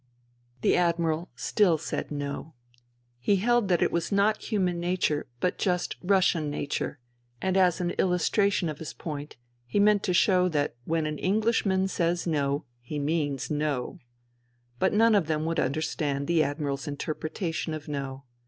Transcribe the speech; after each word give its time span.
The 0.61 0.75
Admiral 0.75 1.29
still 1.35 1.77
said 1.77 2.09
No. 2.09 2.55
He 3.19 3.35
held 3.35 3.67
that 3.67 3.83
it 3.83 3.91
was 3.91 4.11
not 4.11 4.45
human 4.49 4.79
nature 4.79 5.27
but 5.39 5.59
just 5.59 5.95
Russian 6.01 6.49
nature, 6.49 6.97
and 7.39 7.55
as 7.55 7.79
an 7.79 7.91
illustration 7.91 8.67
of 8.67 8.79
his 8.79 8.93
point 8.93 9.37
he 9.67 9.79
meant 9.79 10.01
to 10.01 10.13
show 10.15 10.49
that 10.49 10.73
when 10.85 11.05
an 11.05 11.19
Englishman 11.19 11.87
says 11.87 12.25
No 12.25 12.65
he 12.81 12.97
does 12.97 13.05
mean 13.05 13.37
No. 13.59 13.99
But 14.79 14.91
none 14.93 15.13
of 15.13 15.27
them 15.27 15.45
would 15.45 15.59
understand 15.59 16.25
the 16.25 16.41
Admiral's 16.41 16.87
interpre 16.87 17.29
tation 17.29 17.75
of 17.75 17.87
No. 17.87 18.23